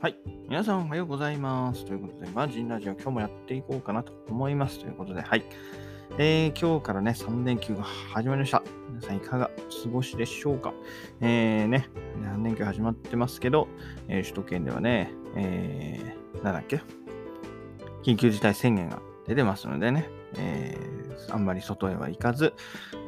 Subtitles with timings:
[0.00, 0.16] はい。
[0.48, 1.84] 皆さんおはようございます。
[1.84, 4.78] ということで、マジンラジオ今日もやっていこうかなと思います。
[4.78, 5.44] ということで、はい。
[6.16, 8.62] えー、今日からね、3連休が始まりました。
[8.88, 10.72] 皆さんいかがお過ごしでしょうか
[11.20, 11.90] えー、ね、
[12.22, 13.68] 3連休始まってますけど、
[14.08, 16.80] えー、首都圏ではね、えー、なんだっけ？
[18.02, 20.08] 緊急事態宣言が出てますのでね、
[20.38, 20.99] えー、
[21.30, 22.54] あんまり外へは行かず、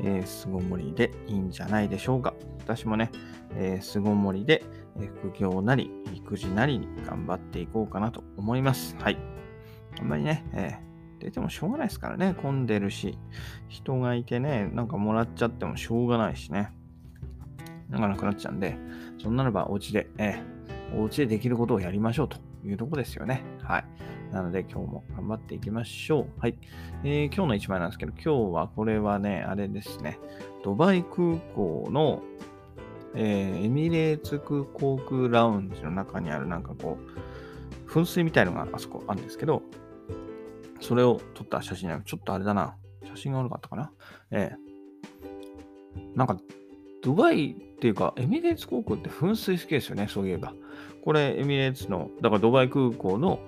[0.02, 2.34] えー、巣ごもりでいいんじゃないでしょうか。
[2.58, 3.10] 私もね、
[3.56, 4.64] えー、巣ごもりで、
[5.00, 8.96] え副業なり、育児なりに頑張っていこうかなと思います。
[8.98, 9.18] はい。
[9.98, 13.18] あんまりね、えー、出てもしょうがないですからね、混んでるし、
[13.68, 16.72] 人がいてね、なんかもらっちゃってもしょうがないしね、
[17.88, 18.76] なんかなくなっちゃうんで、
[19.22, 23.42] そんなのばお家で、えー、お家でできることをやりましょうというとこですよね。
[23.62, 23.84] はい。
[24.32, 26.26] なので今日も頑張っていきましょう。
[26.40, 26.56] はい。
[27.04, 30.18] えー、今日の一枚なんですけど、今日はこれはね、あれですね。
[30.64, 32.22] ドバイ空港の、
[33.14, 36.98] えー、エミレーツ空航空ラウンジの中にあるなんかこ
[37.86, 39.62] う、噴水みたいのがあそこあるんですけど、
[40.80, 42.76] それを撮った写真なちょっとあれだな。
[43.04, 43.92] 写真が悪かったかな。
[44.30, 46.38] えー、なんか、
[47.02, 50.54] ドバイっていうか、エミレーツ航空って噴水好きですよね、そういえば。
[51.04, 53.40] これ、エミレーツの、だからドバイ空港の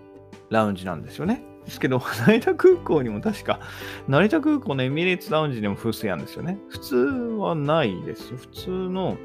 [0.50, 1.44] ラウンジなんですよね。
[1.64, 3.60] ですけど、 成田空港にも確か、
[4.08, 6.58] 成田空港のエミレーツラウンジにも風水あるんですよね。
[6.68, 8.38] 普通はないですよ。
[8.38, 9.16] 普通の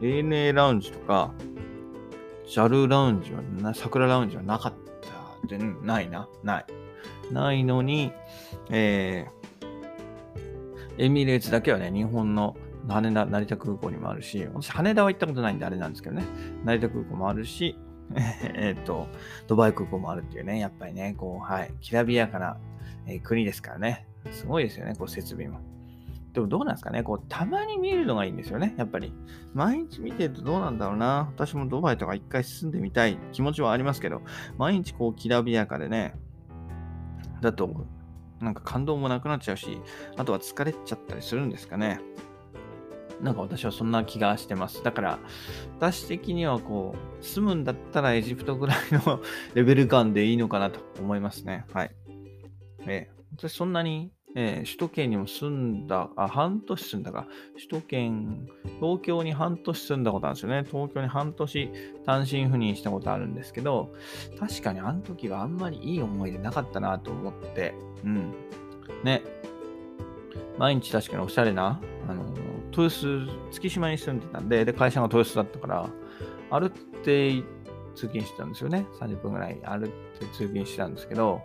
[0.00, 1.30] ANA ラウンジとか、
[2.44, 4.72] JAL ラウンジはな、桜ラウンジはなかっ
[5.40, 6.64] たで、ないな、ない。
[7.30, 8.10] ないのに、
[8.70, 12.56] えー、エミレーツだけはね、日本の
[12.88, 16.24] 羽田、成田空港にもあるし、私羽田は行ったことないんであれなんですけどね、
[16.64, 17.78] 成田空港もあるし、
[18.54, 19.08] えっと、
[19.46, 22.56] ドバイ空港もあるっていうね、やっぱりね、こう、はい、きらびやかな、
[23.06, 24.06] えー、国ですからね。
[24.30, 25.60] すごいですよね、こう、設備も。
[26.32, 29.12] でもどうなんですかね、こう、たまに見るのがいいんですよね、やっぱり。
[29.54, 31.30] 毎日見てるとどうなんだろうな。
[31.34, 34.22] 私もドバイとか一回住んでみたい気持ちはありますけど、
[34.56, 36.14] 毎日こう、きらびやかでね、
[37.40, 37.86] だと、
[38.40, 39.78] なんか感動もなくなっちゃうし、
[40.16, 42.00] あとは疲れちゃったりするんですかね。
[43.22, 44.82] なんか私はそんな気がしてます。
[44.82, 45.18] だから、
[45.78, 49.20] 私的にはこう、住むんだったらエジプトぐらいの
[49.54, 51.64] レベル感でいいのかなと思いますね。
[51.72, 51.94] はい。
[52.86, 57.28] えー、私そんなに、えー、首都圏にも住んだ、あ、半年住んだか。
[57.54, 58.48] 首都圏、
[58.80, 60.64] 東京に半年住んだことあるんですよね。
[60.64, 61.70] 東京に半年
[62.04, 63.92] 単身赴任したことあるんですけど、
[64.40, 68.34] 確かにあの時はあんまりいい思い出なかったなと思って、うん。
[69.04, 69.22] ね。
[70.58, 72.24] 毎日確かにおしゃれな、あの
[72.76, 75.90] 豊洲、月島に住んでたんで、で、会社が豊洲だったから、
[76.50, 77.42] 歩って
[77.94, 78.86] 通勤してたんですよね。
[78.98, 81.40] 30分ぐらい歩って通勤してたんですけど、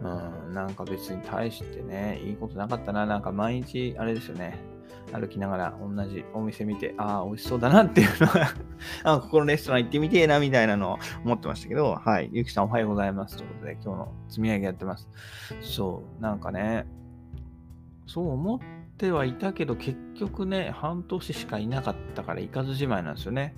[0.00, 3.06] うん、なんか別に対してね、いいことなかったな。
[3.06, 4.58] なんか毎日、あれですよね。
[5.12, 8.54] 歩きながら同じお店見て、ああ、美味しそうだなっていうのは
[9.04, 12.30] あ、ここのレストラン行ってみてえな、みたいなのを思ってましたけど、はい。
[12.32, 13.36] ゆきさんおはようございます。
[13.36, 15.08] ということで、今日の積み上げやってます。
[15.60, 16.86] そう、なんかね、
[18.06, 18.58] そう思っ
[19.00, 23.56] てはいたけど、結局ね、半年しかいなかったから行かずじまいなんですよね。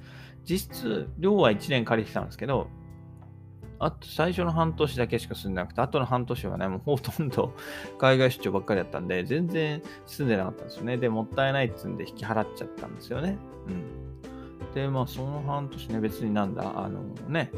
[0.48, 2.68] 実質、寮は1年借りてたんですけど、
[3.80, 7.54] あと最初の半年だけしか住んでなくて、あとの半年はね、もうほとんど
[7.98, 10.96] 海外出張ばっかりだったんで、全然住んでなかったんですよね。
[10.96, 13.36] で、もったいないっつんで引き払っちゃったんですよね。
[13.66, 13.70] う
[14.68, 14.72] ん。
[14.74, 17.50] で、まあ、その半年ね、別になんだ、あのね、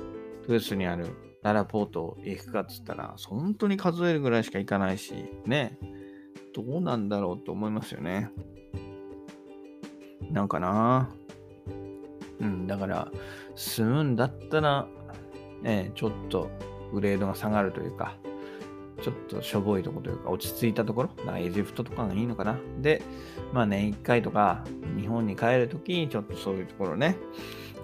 [0.49, 1.09] 豊洲にある
[1.43, 5.12] ララポートへ行くかっつったら、本当に数えるぐらいしか行かないし、
[5.45, 5.78] ね、
[6.54, 8.31] どうなんだろうと思いますよね。
[10.31, 11.10] なんかな。
[12.41, 13.12] うん、だから、
[13.54, 14.87] 住むんだったら、
[15.62, 16.50] ね、ちょっと
[16.92, 18.16] グレードが下がるというか、
[19.03, 22.59] ちょっとしょぼいとこというか、落ち着いたところ、だかエジプトとかがいいのかな。
[22.81, 23.03] で、
[23.53, 24.65] まあ年1回とか、
[24.98, 27.16] 日本に帰るときにちょっとそういうところね、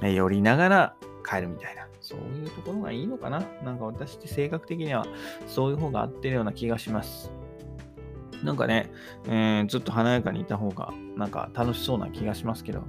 [0.02, 0.97] 寄りながら
[1.28, 3.42] 帰るみたいな、そういうところがいいのかな。
[3.64, 5.06] なんか私って性格的には
[5.47, 7.32] そういう方が合ってるような気がします。
[8.43, 8.91] なんかね、
[9.27, 12.84] えー、ずっと華やかにいた方が、なんか楽しそうな気がしますけど、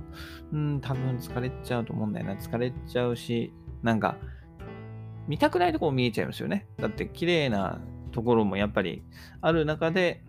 [0.54, 2.36] うん、多分疲れちゃうと思うんだよな。
[2.36, 3.54] 疲れちゃうし、
[3.84, 4.18] なんか、
[5.28, 6.68] 見たくないところ見えちゃいますよね。
[6.78, 7.80] だって綺麗な
[8.12, 9.04] ところもやっぱり
[9.42, 10.24] ある中で、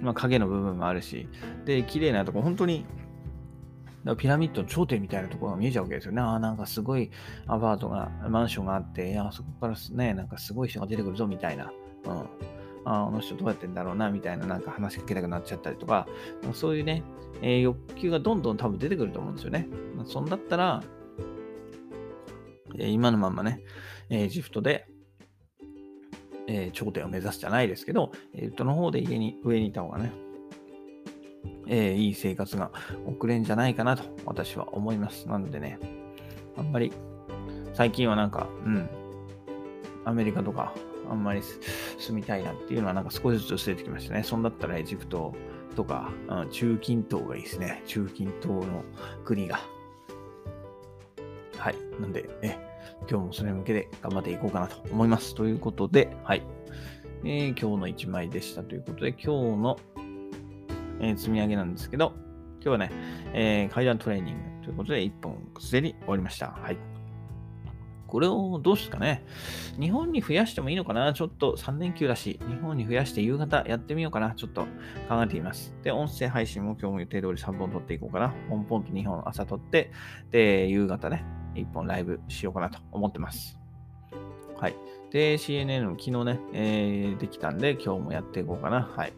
[0.00, 1.28] まあ、影の部分もあるし、
[1.64, 2.86] で、綺麗なとこ、本当に
[4.16, 6.22] ピラミッドの頂点みたいなところが見えちゃうわけですよね。
[6.22, 7.10] ああ、なんかすごい
[7.46, 11.70] アパートが、マンションがあって、いや、そこからね、なんかすごい人が出てくるぞみたいな。
[12.06, 12.28] うん。
[12.84, 16.06] ああの人どうやってんだろうな、みたいななんか話しかけたくなっちゃったりとか、
[16.52, 17.02] そういうね、
[17.42, 19.68] えー、欲求がどんどん多分出てくると思うんですよね。
[20.04, 20.82] そんだったら、
[22.78, 23.62] えー、今のまんまね、
[24.08, 24.86] エジプトで、
[26.46, 30.12] えー、頂点を目指すじゃないですけど、エジプトの方で家に、上にいた方がね、
[31.68, 32.72] えー、いい生活が
[33.06, 35.28] 送れんじゃないかなと私は思います。
[35.28, 35.78] なのでね、
[36.56, 36.92] あんまり
[37.74, 38.88] 最近はなんか、うん、
[40.04, 40.74] アメリカとか、
[41.10, 41.42] あんまり
[41.98, 44.22] 住みたいなっていうのはなんか少しずつ薄れてきましたね。
[44.22, 45.34] そんだったらエジプト
[45.74, 47.82] とか、うん、中近東がいいですね。
[47.86, 48.84] 中近東の
[49.24, 49.60] 国が。
[51.58, 51.76] はい。
[52.00, 52.58] なんで、ね、
[53.08, 55.34] 今日もそれに向けて頑張っていこうかなと思います。
[55.34, 56.42] ということで、はい。
[57.24, 59.26] えー、今日の1枚でしたということで、今日
[59.58, 59.78] の、
[61.00, 62.14] えー、積み上げなんですけど、
[62.62, 62.90] 今日はね、
[63.34, 66.48] えー、階段トレーニングということで1本すでに終わりました。
[66.48, 66.89] はい。
[68.10, 69.24] これをどうすかね。
[69.78, 71.12] 日本に増やしてもいいのかな？
[71.12, 74.62] ちょっと3連休だし、日本に増やして夕方やってみようかなちょっと
[75.08, 75.74] 考えています。
[75.82, 78.34] で、音声配信も今日も予定通り3本撮っていこうかな。
[78.48, 79.92] ポンポンと2本朝撮って、
[80.30, 81.24] で、夕方ね、
[81.54, 83.58] 1本ライブしようかなと思ってます。
[84.58, 84.74] はい。
[85.10, 88.82] で、CNN の昨日ね、えー、できたんで、今日もやっていこうかな。
[88.94, 89.12] はい。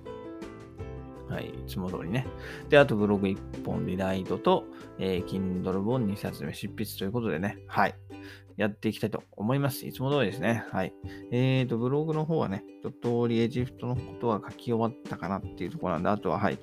[1.33, 2.27] はい、いつも通りね。
[2.69, 4.65] で、あとブログ1本リライトと、
[4.99, 7.95] えー、Kindle 本2冊目執筆ということでね、はい。
[8.59, 9.87] やっていきたいと思います。
[9.87, 10.65] いつも通りですね。
[10.71, 10.93] はい。
[11.31, 16.59] えーと、ブログの方はね、一通りエジプトのことは書き終わったかなっていうところなんで、あとは、はい。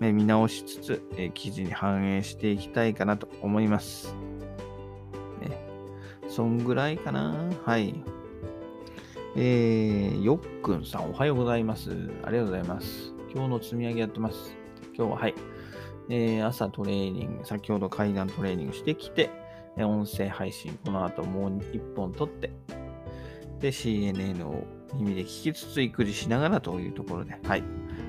[0.00, 4.14] ね、見直しつつ、えー、記事に反映していきたいかなと思います。
[5.42, 5.60] ね。
[6.28, 7.36] そんぐらいかな。
[7.64, 7.94] はい。
[9.36, 11.90] えー、よっくんさん、おはようございます。
[12.24, 13.17] ありがとうございます。
[13.38, 14.56] 今日の積み上げやってます。
[14.96, 15.34] 今日は、はい。
[16.08, 19.30] えー、朝トレーニング、先ほど階段トレーニングしてきて、
[19.76, 22.50] え音声配信、この後もう1本撮って、
[23.60, 27.62] で、CNN を耳で聞きつつ育児しながらというところで、はい。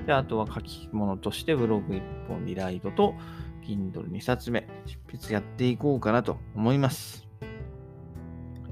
[0.04, 3.14] で、あとは書き物としてブログ1本リライトと
[3.62, 7.24] Kindle2 冊目、執筆やっていこうかなと思います。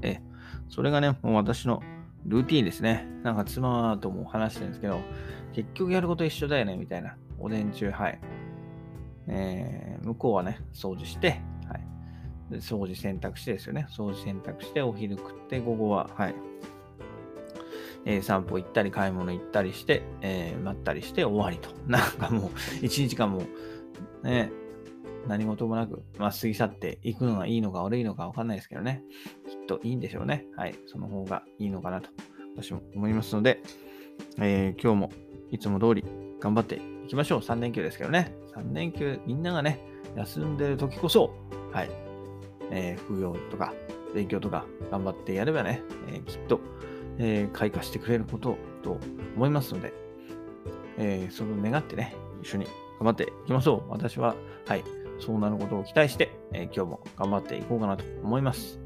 [0.01, 0.19] え、
[0.67, 1.81] それがね、もう私の
[2.25, 3.07] ルーティンですね。
[3.23, 5.01] なんか妻とも話してるんですけど、
[5.53, 7.17] 結局やること一緒だよね、みたいな。
[7.39, 8.19] おでん中、はい。
[9.27, 12.51] えー、向こうはね、掃除して、はい。
[12.51, 13.87] で掃除洗濯してですよね。
[13.89, 16.35] 掃除洗濯して、お昼食って、午後は、はい。
[18.05, 21.69] えー、散歩行ったり、買い物行ったりして、えー、待ったりして終わりと。
[21.87, 23.43] なんかもう、一日間も、
[24.23, 24.51] ね、
[25.27, 29.03] 何事もなく、まあ、過ぎ去っていくのがいいのか悪いのかわかんないですけどね。
[29.69, 30.47] といいんでしょうね。
[30.57, 30.75] はい。
[30.87, 32.09] その方がいいのかなと、
[32.55, 33.61] 私も思いますので、
[34.39, 35.11] えー、今日も
[35.51, 36.03] いつも通り
[36.39, 37.39] 頑張っていきましょう。
[37.39, 38.35] 3連休ですけどね。
[38.55, 39.79] 3連休、みんながね、
[40.15, 41.35] 休んでる時こそ、
[41.71, 41.89] はい。
[42.71, 43.73] えー、副業とか
[44.13, 46.59] 勉強とか頑張ってやればね、えー、きっと、
[47.19, 48.97] えー、開花してくれることと
[49.35, 49.93] 思いますので、
[50.97, 52.65] えー、それを願ってね、一緒に
[52.99, 53.91] 頑張っていきましょう。
[53.91, 54.35] 私は、
[54.65, 54.83] はい、
[55.19, 58.79] そうなることを期待して、え今日も頑張っていこうかなと思います。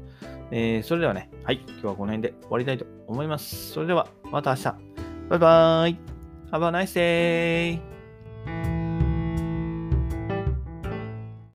[0.50, 3.72] えそれではね、はい、今日はこの辺で終わりたいと思います。
[3.72, 4.64] それでは、また明日。
[5.30, 5.96] バイバーイ
[6.50, 7.93] !Have a nice day!